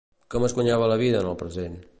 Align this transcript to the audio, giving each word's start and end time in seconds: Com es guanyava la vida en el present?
Com 0.35 0.45
es 0.47 0.55
guanyava 0.59 0.89
la 0.93 0.97
vida 1.05 1.23
en 1.23 1.31
el 1.35 1.41
present? 1.45 1.83